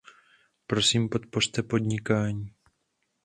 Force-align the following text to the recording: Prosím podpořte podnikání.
Prosím 0.67 1.09
podpořte 1.09 1.63
podnikání. 1.63 2.51